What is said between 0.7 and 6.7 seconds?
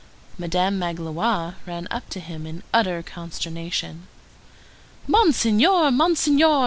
Magloire ran up to him in utter consternation. "Monseigneur, Monseigneur!"